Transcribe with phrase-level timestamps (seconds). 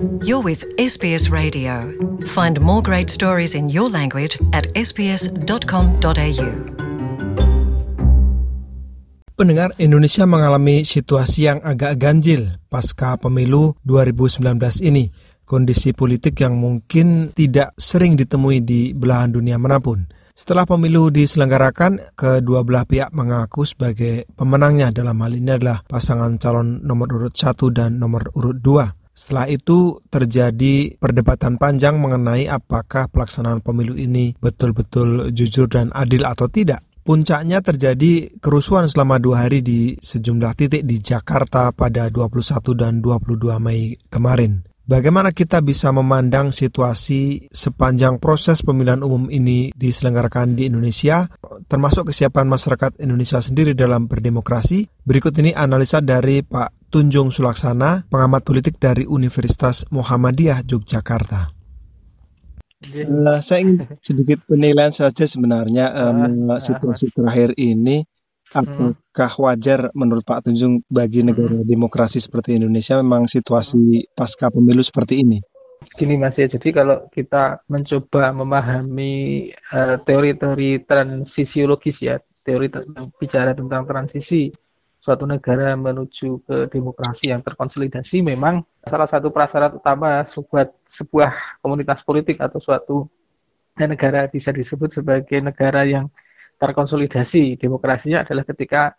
[0.00, 1.92] You're with SBS Radio.
[2.24, 6.48] Find more great stories in your language at sbs.com.au.
[9.36, 15.12] Pendengar Indonesia mengalami situasi yang agak ganjil pasca pemilu 2019 ini.
[15.44, 20.08] Kondisi politik yang mungkin tidak sering ditemui di belahan dunia mana pun.
[20.32, 26.80] Setelah pemilu diselenggarakan, kedua belah pihak mengaku sebagai pemenangnya dalam hal ini adalah pasangan calon
[26.88, 28.99] nomor urut 1 dan nomor urut 2.
[29.20, 36.48] Setelah itu terjadi perdebatan panjang mengenai apakah pelaksanaan pemilu ini betul-betul jujur dan adil atau
[36.48, 36.80] tidak.
[37.04, 43.60] Puncaknya terjadi kerusuhan selama dua hari di sejumlah titik di Jakarta pada 21 dan 22
[43.60, 44.64] Mei kemarin.
[44.88, 51.30] Bagaimana kita bisa memandang situasi sepanjang proses pemilihan umum ini diselenggarakan di Indonesia,
[51.70, 54.90] termasuk kesiapan masyarakat Indonesia sendiri dalam berdemokrasi?
[55.06, 61.54] Berikut ini analisa dari Pak Tunjung Sulaksana, pengamat politik dari Universitas Muhammadiyah Yogyakarta.
[62.90, 68.02] Uh, saya ingin sedikit penilaian saja sebenarnya um, situasi terakhir ini
[68.50, 75.22] apakah wajar menurut Pak Tunjung bagi negara demokrasi seperti Indonesia memang situasi pasca pemilu seperti
[75.22, 75.38] ini?
[75.90, 79.50] Gini Mas ya, jadi kalau kita mencoba memahami
[80.06, 84.54] teori-teori uh, transisiologis ya, teori tentang bicara tentang transisi
[85.00, 91.30] suatu negara menuju ke demokrasi yang terkonsolidasi memang salah satu prasyarat utama sebuah sebuah
[91.64, 93.08] komunitas politik atau suatu
[93.80, 96.12] negara bisa disebut sebagai negara yang
[96.60, 98.92] terkonsolidasi demokrasinya adalah ketika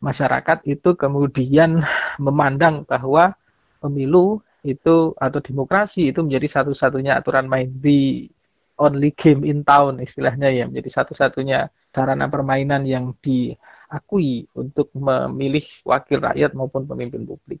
[0.00, 1.84] masyarakat itu kemudian
[2.16, 3.36] memandang bahwa
[3.84, 8.30] pemilu itu atau demokrasi itu menjadi satu-satunya aturan main di
[8.78, 13.52] only game in town istilahnya ya menjadi satu-satunya sarana permainan yang di
[13.92, 17.60] akui untuk memilih wakil rakyat maupun pemimpin publik.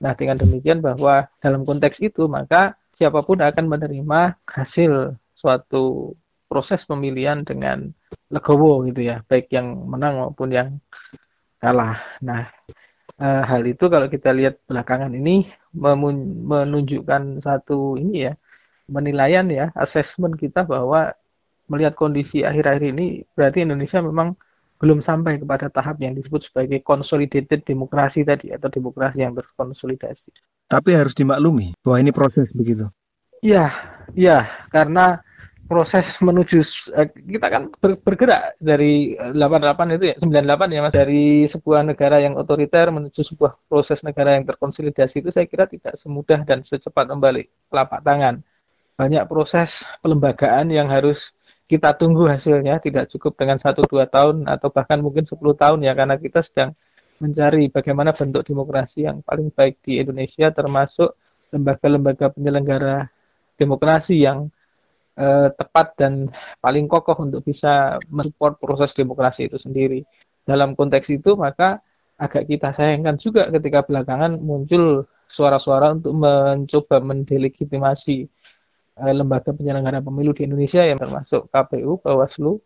[0.00, 6.16] Nah, dengan demikian bahwa dalam konteks itu maka siapa pun akan menerima hasil suatu
[6.48, 7.92] proses pemilihan dengan
[8.32, 10.68] legowo gitu ya, baik yang menang maupun yang
[11.60, 12.00] kalah.
[12.24, 12.48] Nah,
[13.20, 15.44] e, hal itu kalau kita lihat belakangan ini
[15.76, 18.32] menunjukkan satu ini ya,
[18.88, 21.12] penilaian ya, asesmen kita bahwa
[21.70, 24.34] melihat kondisi akhir-akhir ini berarti Indonesia memang
[24.80, 30.32] belum sampai kepada tahap yang disebut sebagai consolidated demokrasi tadi atau demokrasi yang berkonsolidasi.
[30.66, 32.88] Tapi harus dimaklumi bahwa ini proses begitu.
[33.44, 33.68] Iya,
[34.16, 35.20] iya, karena
[35.70, 36.58] proses menuju
[36.98, 42.34] eh, kita kan bergerak dari 88 itu ya 98 ya Mas dari sebuah negara yang
[42.34, 47.54] otoriter menuju sebuah proses negara yang terkonsolidasi itu saya kira tidak semudah dan secepat membalik
[47.70, 48.42] telapak tangan.
[48.98, 51.38] Banyak proses pelembagaan yang harus
[51.70, 55.94] kita tunggu hasilnya tidak cukup dengan satu dua tahun atau bahkan mungkin 10 tahun ya
[55.94, 56.74] karena kita sedang
[57.22, 61.14] mencari bagaimana bentuk demokrasi yang paling baik di Indonesia termasuk
[61.54, 63.06] lembaga-lembaga penyelenggara
[63.54, 64.50] demokrasi yang
[65.20, 66.32] eh, tepat dan
[66.64, 70.00] paling kokoh untuk bisa mensupport proses demokrasi itu sendiri.
[70.40, 71.84] Dalam konteks itu maka
[72.16, 78.16] agak kita sayangkan juga ketika belakangan muncul suara-suara untuk mencoba mendelegitimasi
[78.98, 82.58] eh, lembaga penyelenggara pemilu di Indonesia yang termasuk KPU, Bawaslu,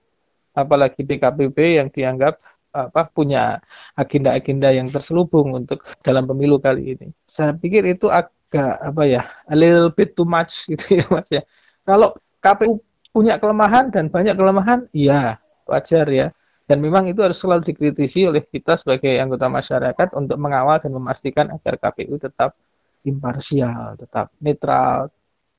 [0.54, 2.38] apalagi DKPP yang dianggap
[2.74, 3.62] apa punya
[3.94, 7.06] agenda-agenda yang terselubung untuk dalam pemilu kali ini.
[7.22, 11.42] Saya pikir itu agak apa ya, a little bit too much gitu ya Mas ya.
[11.86, 16.28] Kalau KPU punya kelemahan dan banyak kelemahan, iya wajar ya.
[16.64, 21.48] Dan memang itu harus selalu dikritisi oleh kita sebagai anggota masyarakat untuk mengawal dan memastikan
[21.52, 22.56] agar KPU tetap
[23.04, 25.12] imparsial, tetap netral,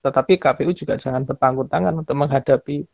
[0.05, 2.85] tetapi KPU juga jangan bertanggung tangan untuk menghadapi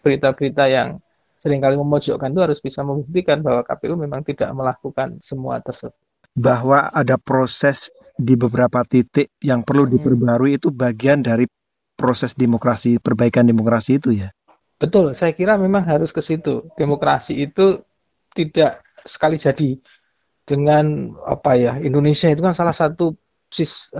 [0.00, 1.00] berita-berita yang
[1.36, 5.96] sering kali memojokkan itu harus bisa membuktikan bahwa KPU memang tidak melakukan semua tersebut.
[6.32, 9.92] Bahwa ada proses di beberapa titik yang perlu hmm.
[9.96, 11.44] diperbarui itu bagian dari
[11.96, 14.28] proses demokrasi, perbaikan demokrasi itu ya?
[14.76, 16.68] Betul, saya kira memang harus ke situ.
[16.76, 17.80] Demokrasi itu
[18.36, 19.80] tidak sekali jadi
[20.46, 23.16] dengan apa ya Indonesia itu kan salah satu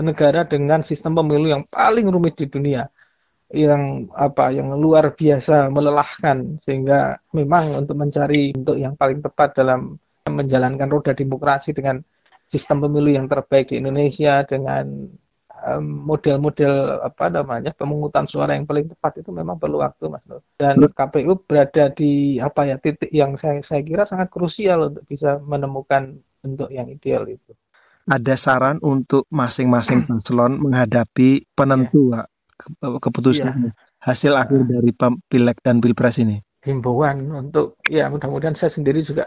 [0.04, 2.86] negara dengan sistem pemilu yang paling rumit di dunia
[3.54, 9.94] yang apa yang luar biasa melelahkan sehingga memang untuk mencari untuk yang paling tepat dalam
[10.26, 12.02] menjalankan roda demokrasi dengan
[12.50, 15.06] sistem pemilu yang terbaik di Indonesia dengan
[15.82, 20.46] model-model apa namanya pemungutan suara yang paling tepat itu memang perlu waktu Mas Nur.
[20.54, 25.42] Dan KPU berada di apa ya titik yang saya saya kira sangat krusial untuk bisa
[25.42, 27.52] menemukan bentuk yang ideal itu
[28.06, 32.24] ada saran untuk masing-masing paslon menghadapi penentu ya.
[32.78, 33.70] keputusan ya.
[34.00, 34.94] hasil akhir dari
[35.26, 36.40] pileg dan pilpres ini?
[36.62, 39.26] Himbauan untuk ya mudah-mudahan saya sendiri juga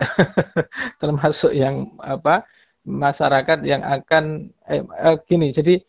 [1.01, 2.47] termasuk yang apa
[2.83, 5.79] masyarakat yang akan eh, eh, gini jadi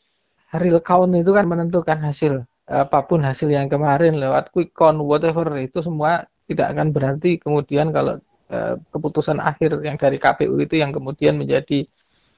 [0.58, 5.46] real count itu kan menentukan hasil apa pun hasil yang kemarin lewat quick count whatever
[5.58, 10.94] itu semua tidak akan berarti kemudian kalau uh, keputusan akhir yang dari KPU itu yang
[10.94, 11.86] kemudian menjadi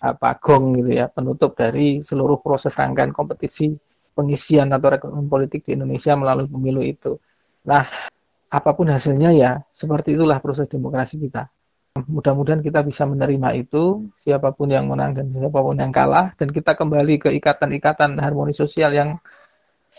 [0.03, 3.77] apa gong gitu ya penutup dari seluruh proses rangkaian kompetisi
[4.13, 7.17] pengisian atau rekrutmen politik di Indonesia melalui pemilu itu.
[7.65, 7.87] Nah,
[8.53, 11.49] apa pun hasilnya ya seperti itulah proses demokrasi kita.
[11.93, 16.49] Mudah-mudahan kita bisa menerima itu, siapa pun yang menang dan siapa pun yang kalah, dan
[16.49, 19.21] kita kembali ke ikatan-ikatan harmoni sosial yang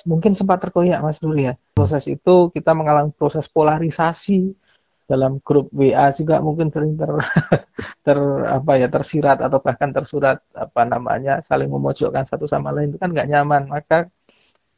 [0.09, 1.53] mungkin sempat terkoyak Mas Nur ya.
[1.77, 4.57] Proses itu kita mengalami proses polarisasi
[5.05, 7.13] dalam grup WA juga mungkin sering ter,
[8.09, 8.19] ter
[8.49, 12.89] apa ya tersirat atau bahkan tersurat apa namanya saling memojokkan satu sama lain.
[12.89, 13.69] Itu kan nggak nyaman.
[13.69, 14.09] Maka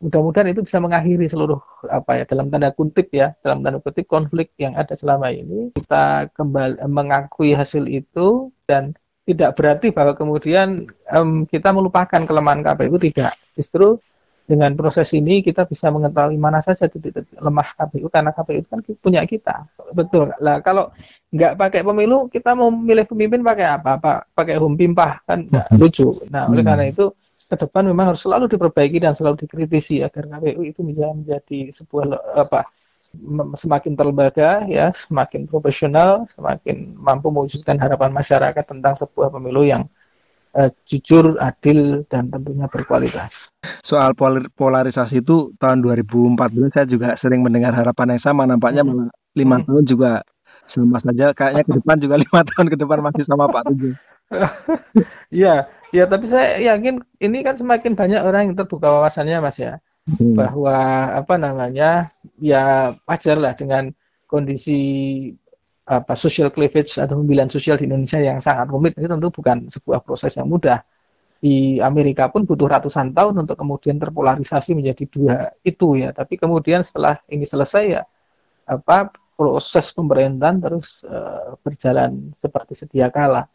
[0.05, 1.57] mudah-mudahan itu bisa mengakhiri seluruh
[1.89, 5.73] apa ya dalam tanda kutip ya dalam tanda kutip konflik yang ada selama ini.
[5.73, 8.93] Kita kembali mengakui hasil itu dan
[9.25, 13.33] tidak berarti bahwa kemudian um, kita melupakan kelemahan KPU tidak.
[13.57, 13.97] Justru
[14.45, 18.79] dengan proses ini kita bisa mengetahui mana saja titik-titik lemah KPU karena KPU itu kan
[19.01, 19.65] punya kita.
[19.97, 20.29] Betul.
[20.37, 20.93] Lah kalau
[21.33, 23.97] nggak pakai pemilu kita mau milih pemimpin pakai apa?
[23.97, 26.13] Apa pakai hum pimpah kan nggak lucu.
[26.29, 26.69] Nah oleh hmm.
[26.69, 27.05] karena itu
[27.45, 32.17] ke depan memang harus selalu diperbaiki dan selalu dikritisi agar KPU itu bisa menjadi sebuah
[32.41, 32.65] apa
[33.55, 39.85] semakin terlembaga ya semakin profesional semakin mampu mewujudkan harapan masyarakat tentang sebuah pemilu yang
[40.57, 43.53] uh, jujur adil dan tentunya berkualitas
[43.85, 44.17] soal
[44.57, 48.89] polarisasi itu tahun 2014 saya juga sering mendengar harapan yang sama nampaknya hmm.
[48.89, 49.65] malah lima hmm.
[49.69, 50.11] tahun juga
[50.65, 54.14] sama saja kayaknya ke depan juga lima tahun ke depan masih sama Pak Tujuh
[55.33, 59.77] Iya, ya tapi saya yakin ini kan semakin banyak orang yang terbuka wawasannya Mas ya.
[60.05, 60.37] Hmm.
[60.37, 60.77] Bahwa
[61.17, 62.13] apa namanya?
[62.37, 63.93] Ya wajar lah dengan
[64.29, 64.77] kondisi
[65.85, 70.01] apa social cleavage atau pemilihan sosial di Indonesia yang sangat rumit itu tentu bukan sebuah
[70.01, 70.81] proses yang mudah.
[71.37, 76.09] Di Amerika pun butuh ratusan tahun untuk kemudian terpolarisasi menjadi dua itu ya.
[76.09, 78.01] Tapi kemudian setelah ini selesai ya
[78.65, 83.45] apa proses pemerintahan terus uh, berjalan seperti sedia kala.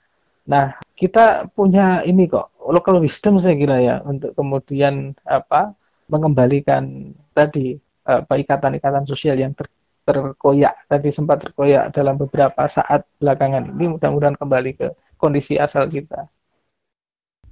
[0.50, 5.78] Nah, kita punya ini kok local wisdom saya kira ya untuk kemudian apa
[6.10, 9.70] mengembalikan tadi apa ikatan-ikatan sosial yang ter,
[10.02, 16.26] terkoyak tadi sempat terkoyak dalam beberapa saat belakangan ini mudah-mudahan kembali ke kondisi asal kita.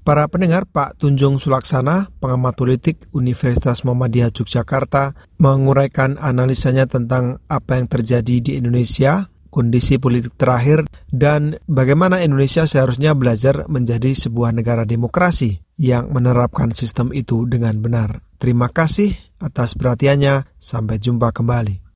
[0.02, 7.92] Para pendengar Pak Tunjung Sulaksana, pengamat politik Universitas Muhammadiyah Yogyakarta, menguraikan analisanya tentang apa yang
[7.92, 15.60] terjadi di Indonesia kondisi politik terakhir, dan bagaimana Indonesia seharusnya belajar menjadi sebuah negara demokrasi
[15.78, 18.22] yang menerapkan sistem itu dengan benar.
[18.38, 20.46] Terima kasih atas perhatiannya.
[20.58, 21.88] Sampai jumpa kembali.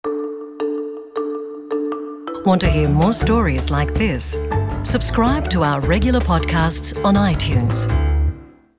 [2.43, 4.35] Want to hear more stories like this?
[4.83, 7.87] Subscribe to our regular podcasts on iTunes.